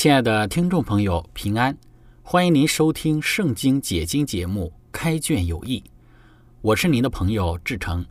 [0.00, 1.76] 亲爱的听众朋友，平安！
[2.22, 5.78] 欢迎您收听《圣经解经》节目《开卷有益》，
[6.62, 8.02] 我是您的朋友志成。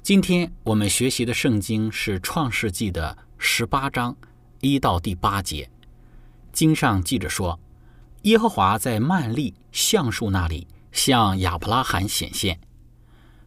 [0.00, 4.16] 今天我们学习的圣经是《创世纪》的十八章
[4.60, 5.68] 一到第八节。
[6.52, 7.58] 经上记着说，
[8.22, 12.60] 耶和华在曼利橡树那里向亚伯拉罕显现。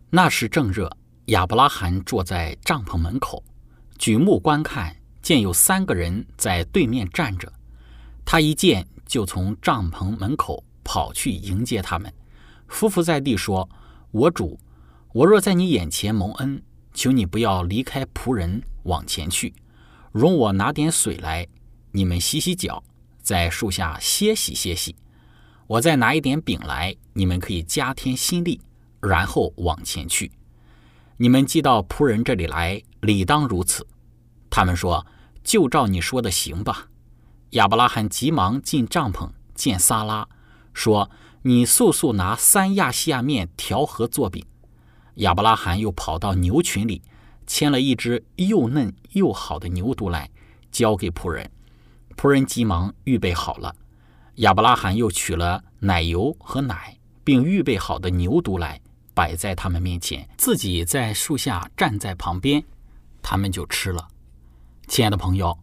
[0.09, 0.91] 那时正热，
[1.27, 3.41] 亚伯拉罕坐在帐篷门口，
[3.97, 7.49] 举目观看，见有三个人在对面站着。
[8.25, 12.13] 他一见，就从帐篷门口跑去迎接他们，
[12.69, 13.67] 匍匐在地说
[14.11, 14.59] ：“我主，
[15.13, 16.61] 我若在你眼前蒙恩，
[16.93, 19.53] 求你不要离开仆人往前去，
[20.11, 21.45] 容我拿点水来，
[21.91, 22.83] 你们洗洗脚，
[23.21, 24.95] 在树下歇息歇息。
[25.67, 28.61] 我再拿一点饼来，你们可以加添心力，
[29.01, 30.31] 然后往前去。
[31.17, 33.85] 你们寄到仆人这里来，理当如此。”
[34.49, 35.05] 他们说
[35.43, 36.87] ：“就照你说的行吧。”
[37.51, 40.29] 亚伯拉罕急忙进帐篷见撒拉，
[40.73, 41.11] 说
[41.43, 44.45] ：“你速速拿三亚细亚面调和做饼。”
[45.15, 47.01] 亚伯拉罕又跑到牛群里，
[47.45, 50.29] 牵了一只又嫩又好的牛犊来，
[50.71, 51.51] 交给仆人。
[52.15, 53.75] 仆人急忙预备好了。
[54.35, 58.79] 亚伯拉罕又取了奶油和奶，并预备好的牛犊来，
[59.13, 62.63] 摆在他们面前，自己在树下站在旁边，
[63.21, 64.07] 他们就吃了。
[64.87, 65.60] 亲爱的朋友。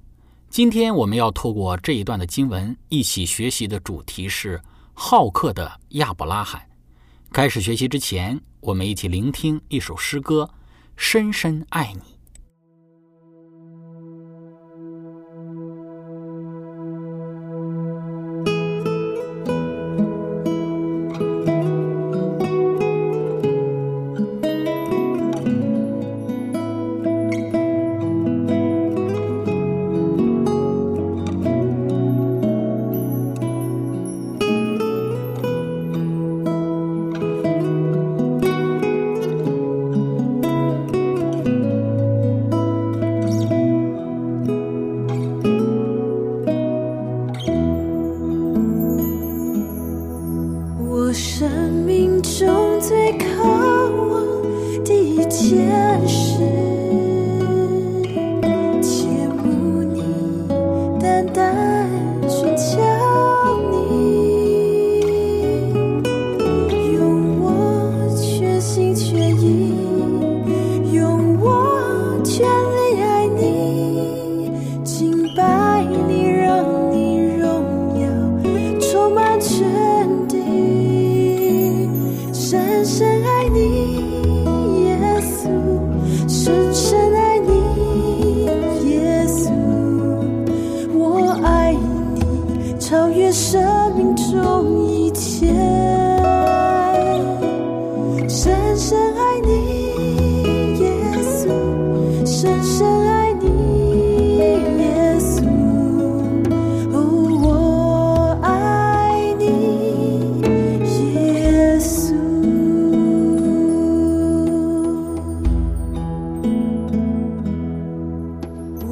[0.50, 4.60] 今天我们要透过这一段的经文，一起学习的主题是
[4.94, 6.66] 好客的亚伯拉罕。
[7.30, 10.50] 开始学习之前，我们一起聆听一首诗歌：
[10.96, 12.17] 深深爱你。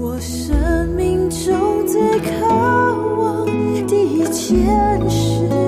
[0.08, 3.44] 我生命中最渴望
[3.88, 5.65] 的一件事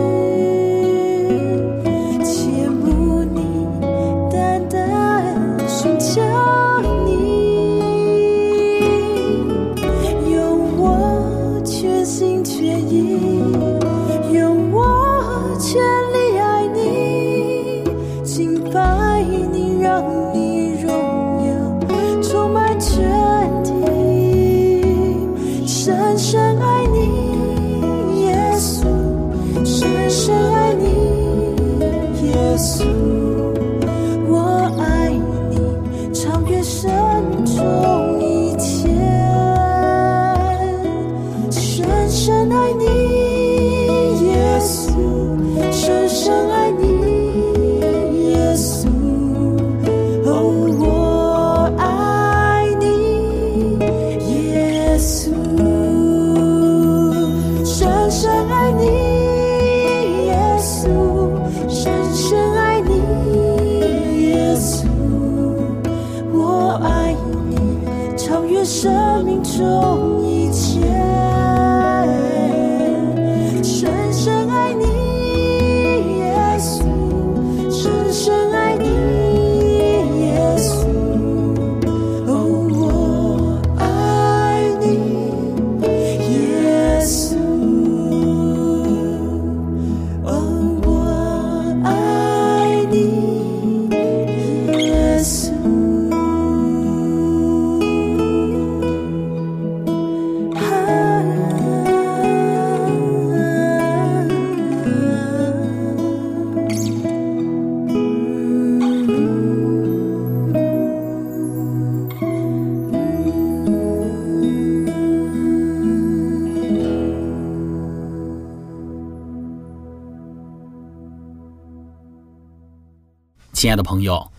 [123.58, 124.30] 亲爱的朋友，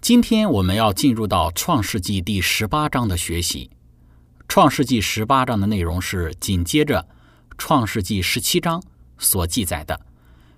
[0.00, 3.70] 今天我们要进入到创世纪第十八章的学习。
[4.48, 7.06] 创世纪十八章的内容是紧接着
[7.58, 8.82] 创世纪十七章
[9.18, 10.00] 所记载的，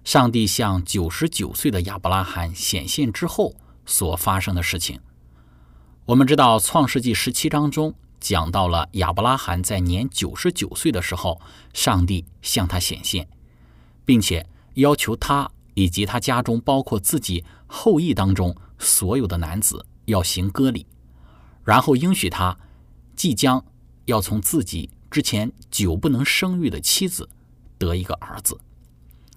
[0.05, 5.01] 上帝向九十九岁的亚伯拉罕显现之后所发生的事情。
[6.05, 11.41] 我们知道，创世纪十七章中讲到了亚伯拉罕在年九十九岁的时候，
[11.73, 13.27] 上帝向他显现，
[14.05, 20.87] 并且要求他以及他家中包括自己后裔当中所有的男子要行割礼，
[21.65, 22.57] 然后应许他
[23.15, 23.65] 即将
[24.07, 27.29] 要从自己之前久不能生育的妻子
[27.79, 28.59] 得一个儿子，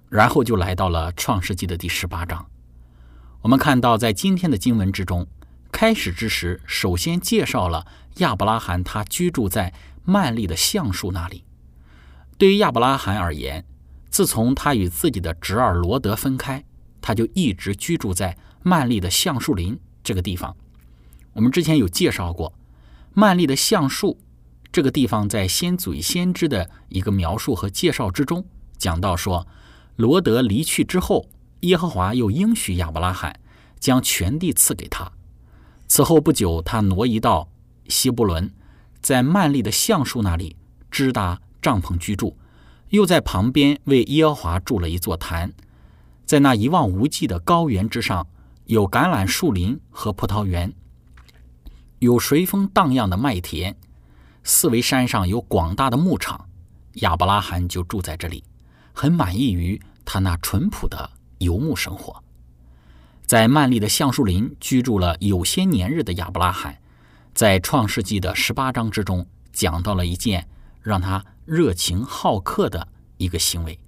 [0.09, 2.45] 然后就来到了创世纪的第十八章。
[3.41, 5.27] 我们看到，在今天的经文之中，
[5.71, 7.85] 开始之时，首先介绍了
[8.17, 9.73] 亚伯拉罕他居住在
[10.03, 11.43] 曼利的橡树那里。
[12.37, 13.63] 对于亚伯拉罕而言，
[14.09, 16.63] 自从他与自己的侄儿罗德分开，
[17.01, 20.55] 他就一直居住在曼利的橡树林这个地方。
[21.33, 22.53] 我们之前有介绍过，
[23.13, 24.17] 曼利的橡树
[24.71, 28.45] 这个地方，在先祖先知的一个描述和介绍之中，
[28.77, 29.47] 讲到说，
[29.95, 31.29] 罗德离去之后，
[31.61, 33.39] 耶和华又应许亚伯拉罕
[33.79, 35.11] 将全地赐给他。
[35.87, 37.49] 此后不久，他挪移到
[37.87, 38.51] 希伯伦，
[39.01, 40.55] 在曼利的橡树那里
[40.91, 42.37] 支搭帐篷居住。
[42.89, 45.53] 又在旁边为耶和华筑了一座坛，
[46.25, 48.25] 在那一望无际的高原之上，
[48.65, 50.73] 有橄榄树林和葡萄园，
[51.99, 53.75] 有随风荡漾的麦田，
[54.43, 56.45] 四围山上有广大的牧场。
[56.95, 58.43] 亚伯拉罕就住在这里，
[58.93, 62.23] 很满意于他那淳朴的游牧生活。
[63.25, 66.77] 在曼利的橡树林居住了有些年日的亚伯拉罕，
[67.33, 70.47] 在创世纪的十八章之中讲到了一件
[70.87, 71.25] 让他。
[71.49, 73.79] 热情好客的一个行为，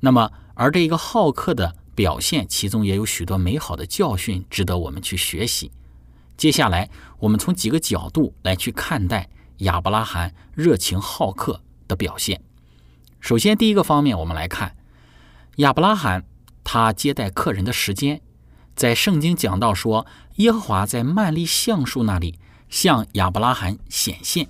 [0.00, 5.70] 那么而这一个好客的表现，其中也有许多美好的教训值得我们去学习。
[6.36, 12.42] 接下来，我们从几个角度来去看待亚伯拉罕热情好客的表现。
[13.20, 14.74] 首先，第一个方面，我们来看
[15.58, 16.24] 亚伯拉罕
[16.64, 18.20] 他接待客人的时间，
[18.74, 20.04] 在圣经讲到说，
[20.38, 24.48] 耶和华在曼利橡树那里向亚伯拉罕显现，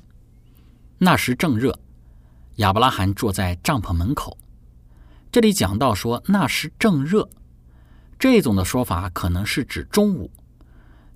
[1.05, 1.77] 那时正热。
[2.59, 4.39] 亚伯拉罕坐在帐篷门口。
[5.33, 7.29] 这里讲到说那时正热，
[8.21, 10.31] 这种的说法可能是指中午。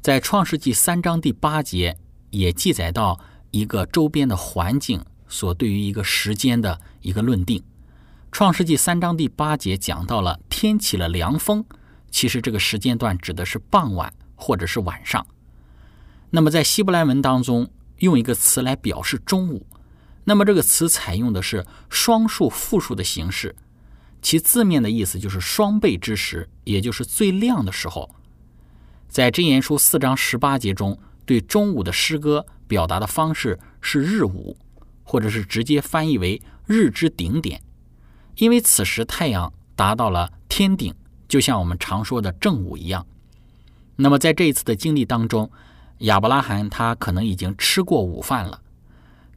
[0.02, 1.96] 在创世纪三章第八节
[2.30, 3.20] 也记载到
[3.52, 7.62] 一个周边的环境所对于一个时间的一个论定。
[8.32, 11.64] 创世纪三章第八节讲到了天起了凉风，
[12.10, 15.24] 其实这个时间段指的是傍晚或者是晚上。
[16.30, 19.64] 那么在希伯来文当中用一个词来表示中午。
[20.28, 23.54] 那么这个词采用的是双数复数的形式，
[24.20, 28.12] 其字面的意思就是双倍之时，也就是最亮的时候。
[29.08, 34.56] 在箴言书四章十八节中，对中午的诗歌表达的方式是日午，
[35.04, 37.62] 或者是直接翻译为日之顶点，
[38.34, 40.92] 因为此时太阳达到了天顶，
[41.28, 43.06] 就像我们常说的正午一样。
[43.94, 45.48] 那么在这一次的经历当中，
[45.98, 48.60] 亚伯拉罕他可能已经吃过午饭了。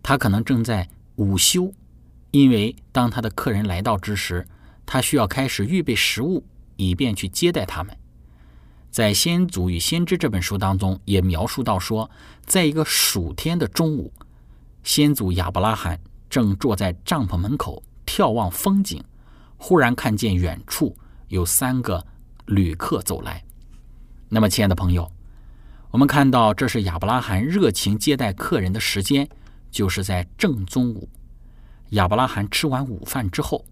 [0.01, 1.74] 他可能正在午休，
[2.32, 4.48] 因为当他的客人来到之时，
[4.86, 6.44] 他需要开始预备食物，
[6.77, 7.96] 以便去接待他们。
[8.89, 12.10] 在《先祖与先知》这本书当中，也描述到说，
[12.46, 14.12] 在一个暑天的中午，
[14.84, 19.03] 先祖亚伯拉罕正坐在帐篷门口眺望风景，
[19.58, 22.03] 忽然看见远处有三个
[22.46, 23.44] 旅客走来。
[24.27, 25.12] 那么，亲爱的朋友，
[25.91, 29.29] 我们看到这是亚伯拉罕热情接待客人的时间。
[29.71, 31.09] 就是在正中午，
[31.89, 33.65] 亚伯拉罕吃完午饭之后。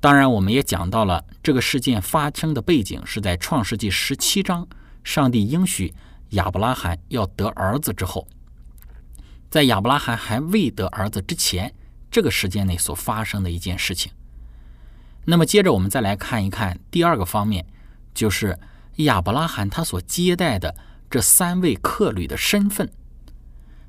[0.00, 4.68] 当然，我们也讲到了这个事件发生的背景是在创世纪十七章，
[5.02, 5.92] 上帝应许
[6.30, 8.28] 亚伯拉罕要得儿子之后。
[9.50, 11.74] 在亚伯拉罕还未得儿子之前，
[12.10, 14.12] 这个时间内所发生的一件事情。
[15.24, 17.66] 那么接着我们再来看一看第二个方面，
[18.14, 18.58] 就是
[18.96, 20.74] 亚伯拉罕他所接待的
[21.10, 22.88] 这三位客旅的身份。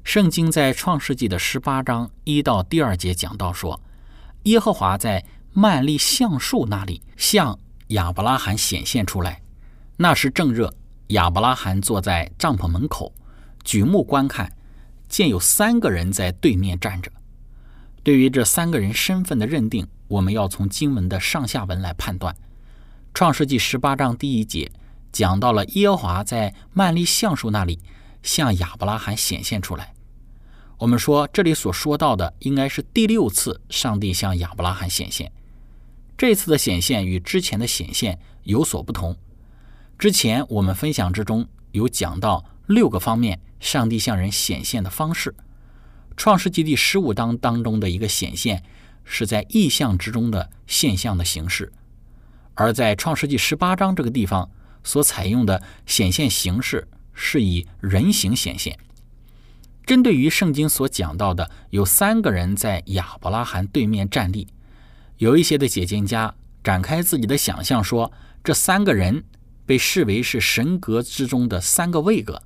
[0.03, 3.79] 圣经在创世纪的十八章一到第二节讲到说，
[4.43, 9.41] 耶和华在曼利橡树那里向亚伯拉罕显现出来，
[9.97, 10.73] 那时正热，
[11.07, 13.13] 亚伯拉罕坐在帐篷门口，
[13.63, 14.51] 举目观看，
[15.07, 17.11] 见有三个人在对面站着。
[18.01, 22.35] 对于这三个人身份的认定，我们要从经文的上下文来判断。
[23.13, 24.71] 创世纪十八章第一节
[25.11, 27.79] 讲到了耶和华在曼利橡树那里
[28.23, 29.93] 向亚伯拉罕显现出来。
[30.77, 35.31] 我们说这里所说到的应该是第六次上帝向亚伯拉罕显现。
[36.17, 39.15] 这次的显现与之前的显现有所不同。
[39.97, 45.35] 之前我们分享之中有讲到六个方面上帝向人显现的方式。
[46.15, 48.63] 创世纪第十五章当中的一个显现
[49.03, 51.71] 是在意象之中的现象的形式，
[52.53, 54.49] 而在创世纪十八章这个地方
[54.83, 56.87] 所采用的显现形式
[57.21, 58.79] 是以人形显现。
[59.85, 64.47] 针对于圣经所讲到的有三个人在亚伯拉罕对面站立，
[65.17, 66.33] 有一些的解经家
[66.63, 68.09] 展开自己的想象说，
[68.41, 69.21] 这三个人
[69.65, 72.41] 被视为是神格之中的三个位格。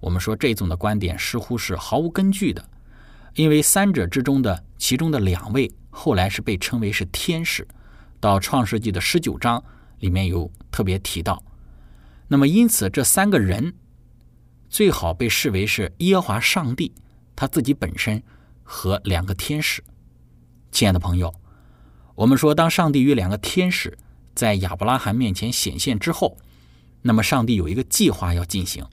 [0.00, 2.68] 我们说这种的观点似乎是毫无根据的，
[3.34, 7.68] 因为三者之中的其中的两位后来是被称为是天使，
[8.18, 9.62] 到创世纪的十九章
[10.00, 11.40] 里面有特别提到。
[12.26, 13.72] 那么因此这三个人。
[14.70, 16.94] 最好被视为是耶和华上帝
[17.34, 18.22] 他自己本身
[18.62, 19.82] 和两个天使。
[20.70, 21.34] 亲爱的朋友，
[22.14, 23.98] 我们说，当上帝与两个天使
[24.32, 26.38] 在亚伯拉罕面前显现之后，
[27.02, 28.86] 那么上帝有一个计划要进行。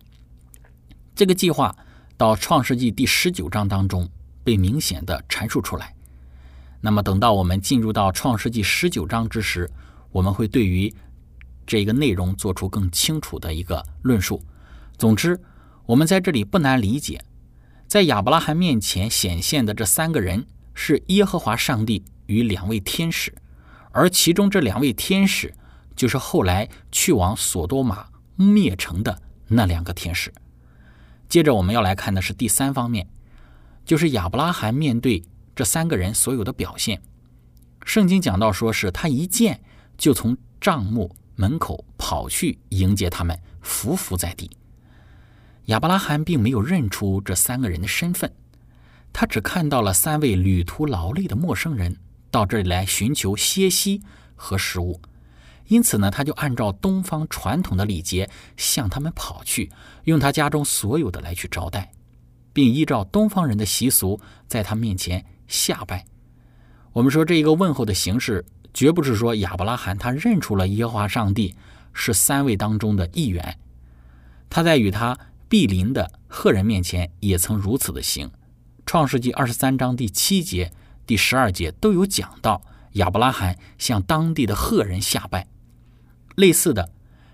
[1.13, 1.75] 这个计划
[2.17, 4.09] 到创世纪第十九章当中
[4.43, 5.93] 被明显的阐述出来。
[6.81, 9.69] 那么等到我们进入到创世纪十九章之时，
[10.11, 10.91] 我们会对于
[11.67, 14.43] 这个内容做出更清楚的一个论述。
[14.97, 15.39] 总之。
[15.87, 17.23] 我们在这里不难理解，
[17.87, 23.33] 在亚伯拉罕面前显现的这三个人是耶和华上帝与两位天使，
[23.91, 25.53] 而其中这两位天使
[25.95, 30.33] 就是后来去往索多玛灭城的那两个天使。
[31.29, 33.07] 接着我们要来看的是第三方面，
[33.85, 35.23] 就是亚伯拉罕面对
[35.55, 37.01] 这三个人所有的表现。
[37.85, 39.61] 圣经讲到说是他一见
[39.97, 44.51] 就从帐幕门口跑去迎接他们，伏伏在地。
[45.67, 48.31] 亚伯拉罕并没有认出这三个人的身份，
[49.11, 51.97] 他只看到了三位旅途劳累的陌生人
[52.31, 54.01] 到这里来寻求歇息
[54.33, 55.01] 和食物，
[55.67, 59.69] 因此呢，他就按照东方传统的礼节向他们跑去，
[60.05, 61.91] 用他家中所有的来去招待，
[62.53, 66.05] 并依照东方人的习俗在他面前下拜。
[66.93, 71.53] 我们说这一个问候的形式，绝不是说亚伯拉罕他认出了耶和华上帝
[71.91, 73.59] 是三位当中的一员，
[74.49, 75.17] 他在与他。
[75.49, 78.27] 毗邻的赫人面前也曾如此的行，
[78.85, 80.73] 《创世纪二十三章第七节、
[81.05, 82.61] 第十二节都有讲到
[82.93, 85.47] 亚伯拉罕向当地的赫人下拜。
[86.35, 86.89] 类似的，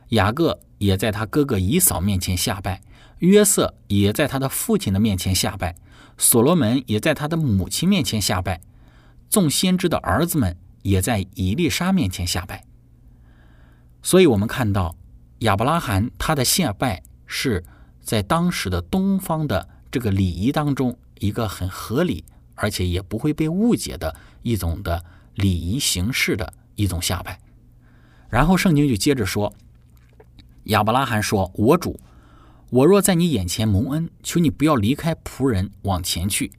[0.10, 2.84] 雅各也在他哥哥以扫面前下拜，
[3.18, 5.76] 约瑟也在他的父亲的面前下拜，
[6.16, 8.62] 所罗门也在他的母亲面前下拜，
[9.28, 12.64] 众先知的儿子们也在以利沙面前下拜。
[14.04, 14.96] 所以，我们看到
[15.40, 17.64] 亚伯拉罕他的下拜是。
[18.04, 22.24] 在当时的东方的这个礼仪当中，一个很合理，
[22.56, 25.04] 而且也不会被误解的一种的
[25.36, 27.40] 礼仪形式的一种下拜。
[28.30, 29.54] 然后圣经就接着说
[30.66, 32.00] ：“亚伯拉罕说，我主，
[32.70, 36.52] 我若在你眼前蒙恩，求你不要离开仆人往前去。”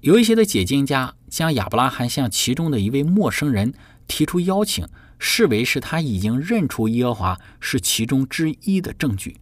[0.00, 3.72] 有一些的解经家将亚伯拉罕向其中的一位陌生人
[4.06, 4.86] 提出邀请，
[5.18, 9.36] 视为是他已经认出耶和华是其中之一的证据。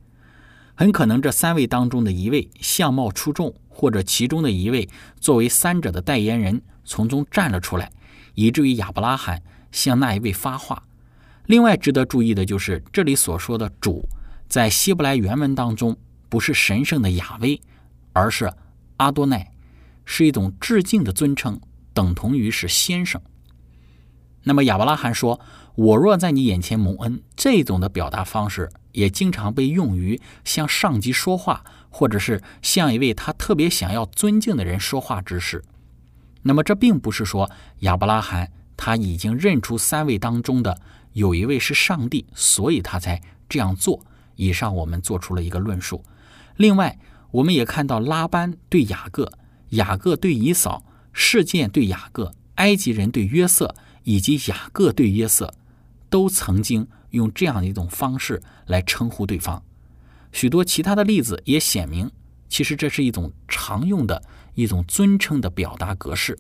[0.75, 4.89] 很可能这三位当中的一位相貌出众，或者其中的一位
[5.21, 7.91] 作为三者的代言人从中站了出来，
[8.35, 10.83] 以至于亚伯拉罕向那一位发话。
[11.47, 14.09] 另外值得注意的就是这里所说的“主”
[14.49, 15.97] 在希伯来原文当中
[16.29, 17.61] 不是神圣的亚威，
[18.13, 18.53] 而是
[18.97, 19.53] 阿多奈，
[20.05, 21.61] 是一种致敬的尊称，
[21.93, 23.21] 等同于是先生。
[24.45, 25.41] 那么亚伯拉罕说
[25.75, 28.71] ：“我若在你眼前蒙恩”，这种的表达方式。
[28.93, 35.65] 也经常被用于向上级说话，或者是向一位他特别想要尊敬的人说话之时。
[36.43, 40.79] 那么，这并不是说亚伯拉罕他已经认出三位当中的
[41.15, 44.05] 有一位是上帝，所以他才这样做。
[44.37, 46.05] 以上我们做出了一个论述。
[46.57, 46.99] 另外，
[47.31, 49.33] 我们也看到拉班对雅各
[49.71, 55.55] 雅各对以扫，事件对雅各，埃及人对约瑟，以及雅各对约瑟，
[56.13, 59.63] 都曾经用这样一种方式来称呼对方。
[60.31, 62.11] 许多其他的例子也显明，
[62.51, 64.23] 其实这是一种常用的
[64.55, 66.39] 一种尊称的表达格式。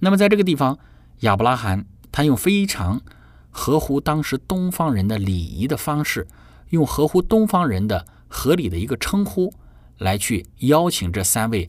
[0.00, 0.76] 那么在这个地方，
[1.20, 3.00] 亚伯拉罕他用非常
[3.48, 6.26] 合乎当时东方人的礼仪的方式，
[6.70, 9.54] 用合乎东方人的合理的一个称呼，
[9.98, 11.68] 来去邀请这三位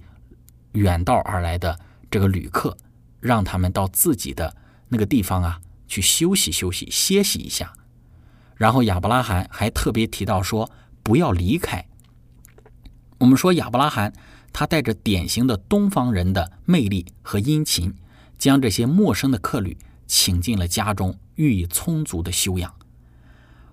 [0.71, 2.75] 远道而来的这个旅客，
[3.19, 4.55] 让他们到自己的
[4.89, 7.73] 那个地方啊去休息休息、歇息一下。
[8.55, 10.71] 然后亚伯拉罕还特别提到说，
[11.03, 11.85] 不要离开。
[13.17, 14.13] 我们说亚伯拉罕
[14.53, 17.93] 他带着典型的东方人的魅力和殷勤，
[18.37, 19.77] 将这些陌生的客旅
[20.07, 22.73] 请进了家中，予以充足的修养。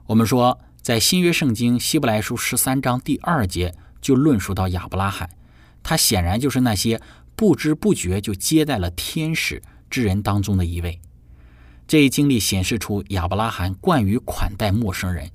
[0.07, 5.31] 我们说，在新约圣经希伯来书十三章第二节就论述到亚伯拉罕，
[5.83, 7.00] 他显然就是那些
[7.37, 11.00] 不知不觉就接待了天使之人当中的一位。
[11.92, 15.30] 这一经历显示出亚伯拉罕惯于款待陌生人，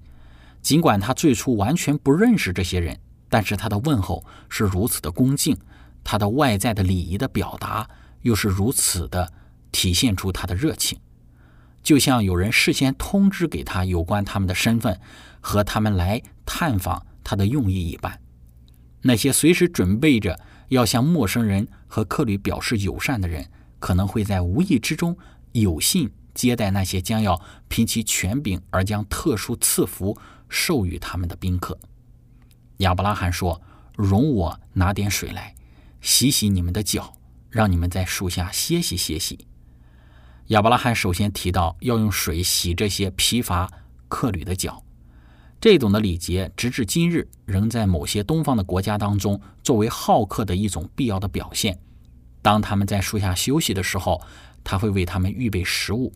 [0.59, 2.97] 尽管他最初完全不认识这些人，
[3.29, 5.55] 但是他的问候是如此的恭敬，
[6.03, 7.87] 他的外在的礼仪的表达
[8.23, 9.31] 又是如此的
[9.71, 10.99] 体现出他的热情，
[11.83, 14.99] 就像有人事先通知给他有关他们的身份
[15.39, 18.19] 和他们来探访他的用意一般。
[19.03, 20.39] 那些随时准备着
[20.69, 25.15] 要向陌生人和客旅表示友善的人，可能会在无意之中
[25.51, 30.15] 有幸接待那些将要凭其权柄而将特殊赐福
[30.47, 31.75] 授予他们的宾客。
[32.77, 33.59] 亚伯拉罕说
[33.97, 35.55] ：“容我拿点水来，
[35.99, 37.17] 洗洗你们的脚，
[37.49, 39.47] 让你们在树下歇息歇息。”
[40.49, 43.67] 亚伯拉罕首先提到要用水洗这些疲乏
[44.07, 44.83] 客旅的脚。
[45.59, 51.79] 这种的礼节，直至今日仍在某些东方的国家当中作为好客的一种必要的表现。
[52.43, 54.21] 当他们在树下休息的时候，
[54.63, 56.13] 他会为他们预备食物，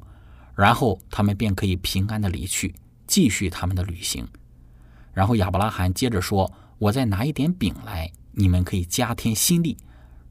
[0.55, 2.75] 然后他们便可以平安的离去，
[3.07, 4.27] 继续他们的旅行。
[5.13, 9.77] 然后亚伯拉罕接着说：“我再拿一点饼来，你们可以加添心力，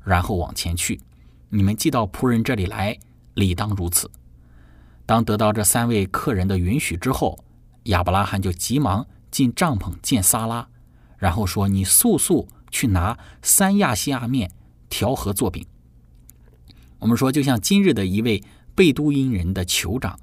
[0.05, 1.01] 然后往前去。
[1.49, 2.99] 你们寄到仆人这里来，
[3.35, 4.11] 理当如此。”
[5.05, 7.45] 当得到这三位客人的允许之后，
[7.85, 10.69] 亚伯拉罕就急忙进帐篷见撒拉，
[11.19, 14.51] 然后说：“你速速去拿三亚细亚面
[14.89, 15.67] 调和做饼。”
[17.01, 18.43] 我们说，就像今日的一位
[18.81, 20.19] 贝都因人的酋长，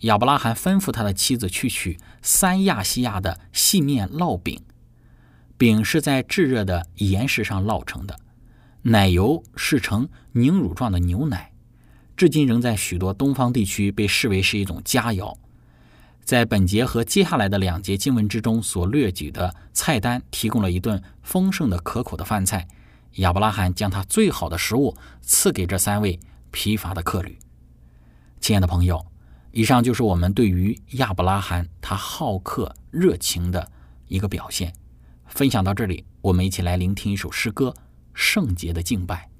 [0.00, 4.60] 亚伯拉罕吩咐他的妻子去取三亚细亚的细面烙饼，
[5.56, 8.20] 饼是在炙热的岩石上烙成的，
[8.82, 11.52] 奶油是呈凝乳状的牛奶，
[12.14, 15.34] 至今仍在许多东方地区被视为是一种佳肴。
[16.22, 22.68] 在本节和接下来的两节经文之中所列举的菜单，提供了一顿丰盛的、可口的饭菜。
[23.12, 27.38] 亚伯拉罕将他最好的食物赐给这三位疲乏的客旅。
[28.44, 29.02] 亲爱的朋友，
[29.52, 33.72] 以上就是我们对于亚伯拉罕他好客热情的
[34.06, 34.70] 一个表现。
[35.24, 37.70] 分享到这里，我们一起来聆听一首诗歌
[38.12, 39.30] 《圣洁的敬拜》。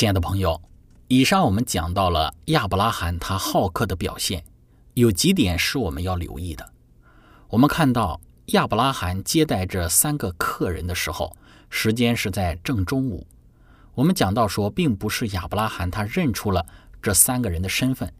[0.00, 0.62] 亲爱的朋友，
[1.08, 4.42] 以上我们讲到了亚伯拉罕他好客的表现，
[4.94, 6.72] 有几点是我们要留意的。
[7.48, 11.36] 我们看到亚伯拉罕接待这三个客人的时候，
[11.68, 13.26] 时间是在正中午。
[13.92, 16.64] 我们讲到说，并不是亚伯拉罕他认出了
[17.02, 18.10] 这三个人的身份，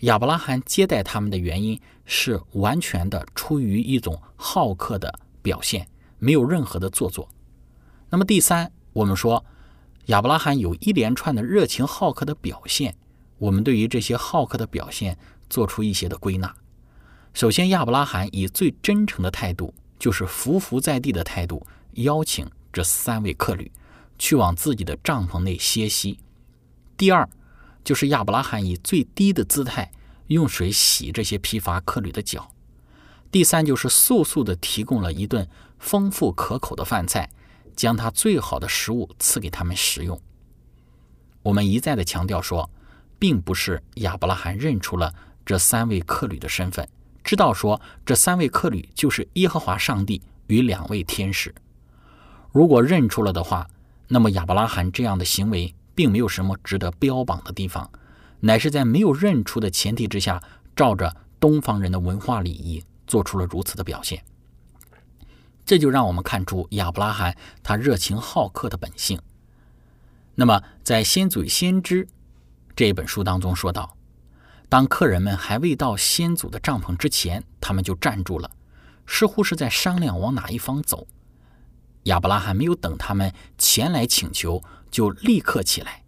[0.00, 5.86] 亚伯拉罕接待他们的原因是完全的出于一种好客的表现，
[6.18, 7.28] 没有任何的做作。
[8.10, 9.46] 那么第三，我们说。
[10.06, 12.94] 亚伯拉罕有一连串的热情好客的表现，
[13.38, 15.18] 我们对于这些好客的表现
[15.50, 16.54] 做出一些的归纳。
[17.34, 23.72] 首先，亚伯拉罕以最真诚的态度，就是伏伏在地的态度，邀请这三位客旅
[24.16, 26.20] 去往自己的帐篷内歇息。
[26.96, 27.28] 第二，
[27.82, 29.90] 就是亚伯拉罕以最低的姿态
[30.28, 32.52] 用水洗这些疲乏客旅的脚。
[33.32, 35.48] 第三，就是速速的提供了一顿
[35.80, 37.28] 丰富可口的饭菜。
[37.76, 40.20] 将他最好的食物赐给他们食用。
[41.42, 42.68] 我们一再的强调说，
[43.18, 46.88] 并不是亚伯拉罕认出了这三位客旅的身份，
[47.22, 51.54] 知道说这三位客旅就是耶和华上帝与两位天使。
[52.50, 53.68] 如果认出了的话，
[54.08, 57.88] 那么亚伯拉罕这样的行为并没有什么值得标榜的地方，
[58.40, 60.42] 乃是在没有认出的前提之下，
[60.74, 64.22] 照着东方人的文化礼仪做出了如此的表现。
[65.66, 69.20] 这就让我们看出亚伯拉罕他热情好客的本性。
[70.36, 72.04] 那么，在《先祖先知》
[72.76, 73.96] 这一本书当中说到，
[74.68, 78.50] 当客人们还未到先祖的帐篷之前，他们就站住了，
[79.06, 81.06] 似乎是在商量往哪一方走。
[82.04, 86.04] 亚伯拉罕没有等他们前来请求，就立刻起来，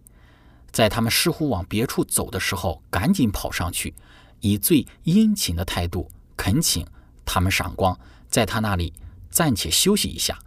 [0.71, 3.93] 在他们似乎往别处走的时候，赶紧跑上去，
[4.39, 6.87] 以最殷勤的态度恳请
[7.25, 8.93] 他们赏光，在他那里
[9.29, 10.39] 暂且休息一下。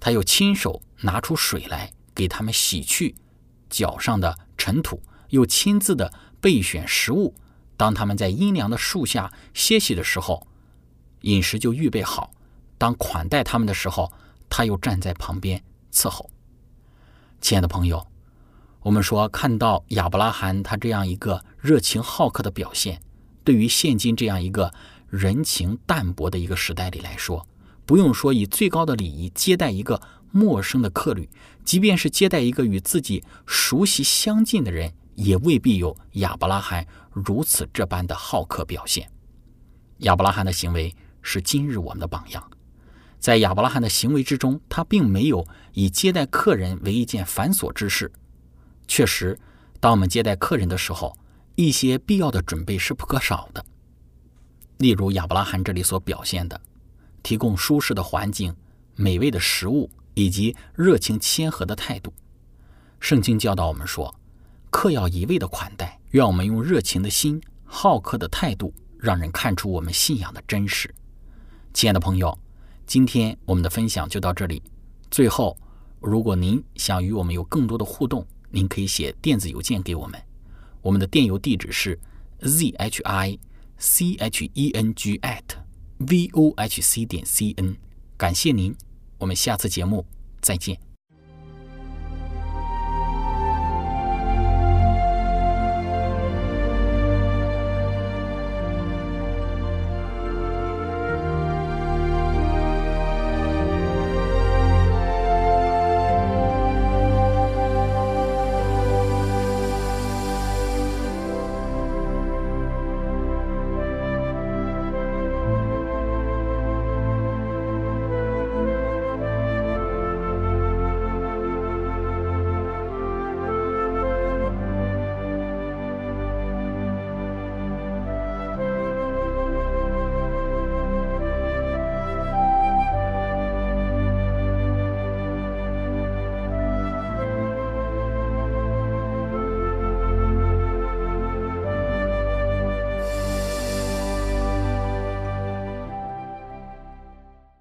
[0.00, 3.14] 他又亲手拿出水来给他们洗去
[3.68, 7.34] 脚上的尘土，又亲自的备选食物。
[7.76, 10.46] 当他们在阴凉的树下歇息的时候，
[11.22, 12.32] 饮食就预备好。
[12.76, 14.12] 当款待他们的时候，
[14.48, 16.30] 他又站在旁边伺候。
[17.40, 18.06] 亲爱的朋友，
[18.80, 23.00] 我们说看到亚伯拉罕他这样一个热情好客的表现，
[23.44, 24.72] 对于现今这样一个
[25.08, 27.46] 人情淡薄的一个时代里来说，
[27.88, 29.98] 不用说以最高的礼仪接待一个
[30.30, 31.26] 陌生的客旅，
[31.64, 39.10] 即便是接待一个与自己熟悉相近的人，也未必有亚伯拉罕如此这般的好客表现。
[40.00, 42.50] 亚伯拉罕的行为是今日我们的榜样。
[43.18, 48.12] 在亚伯拉罕的行为之中，他并没有以接待客人为一件繁琐之事。
[48.86, 49.40] 确实，
[49.80, 51.16] 当我们接待客人的时候，
[51.54, 53.64] 一些必要的准备是不可少的。
[54.76, 56.60] 例如亚伯拉罕这里所表现的，
[57.22, 58.54] 提供舒适的环境、
[58.96, 62.12] 美味的食物以及热情谦和的态度。
[63.00, 64.14] 圣经教导我们说，
[64.70, 70.94] 客要一味的款待，愿我们用热情的心、好客的态度，让人看出我们信仰的真实。
[71.72, 72.38] 亲爱的朋友。
[72.86, 74.62] 今天我们的分享就到这里。
[75.10, 75.54] 最后，
[76.00, 80.18] 如果您想与我们有更多的互动，您可以写电子邮件给我们。
[80.80, 82.00] 我们的电邮地址是
[82.40, 83.38] z h i
[83.76, 85.42] c h e n g at
[85.98, 87.76] v o h c 点 c n。
[88.16, 88.74] 感谢您，
[89.18, 90.04] 我们下次节目
[90.40, 90.87] 再见。